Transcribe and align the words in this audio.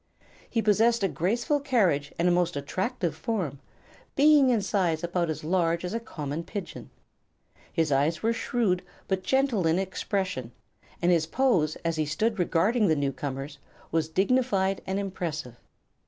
He 0.49 0.63
possessed 0.63 1.03
a 1.03 1.07
graceful 1.07 1.59
carriage 1.59 2.11
and 2.17 2.27
a 2.27 2.31
most 2.31 2.55
attractive 2.55 3.15
form, 3.15 3.59
being 4.15 4.49
in 4.49 4.63
size 4.63 5.03
about 5.03 5.29
as 5.29 5.43
large 5.43 5.85
as 5.85 5.93
a 5.93 5.99
common 5.99 6.43
pigeon. 6.43 6.89
His 7.71 7.91
eyes 7.91 8.23
were 8.23 8.33
shrewd 8.33 8.81
but 9.07 9.21
gentle 9.23 9.67
in 9.67 9.77
expression 9.77 10.53
and 11.03 11.11
his 11.11 11.27
pose 11.27 11.75
as 11.85 11.97
he 11.97 12.07
stood 12.07 12.39
regarding 12.39 12.87
the 12.87 12.95
newcomers 12.95 13.59
was 13.91 14.09
dignified 14.09 14.81
and 14.87 14.97
impressive. 14.97 15.57